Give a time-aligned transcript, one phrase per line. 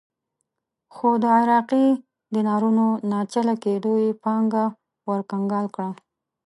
[0.93, 1.87] خو د عراقي
[2.33, 4.65] دینارونو ناچله کېدو یې پانګه
[5.11, 5.91] ورکنګال کړه.